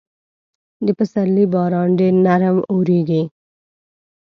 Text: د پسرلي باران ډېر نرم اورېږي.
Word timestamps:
د 0.85 0.87
پسرلي 0.97 1.45
باران 1.53 1.89
ډېر 1.99 2.13
نرم 2.25 2.57
اورېږي. 2.71 3.21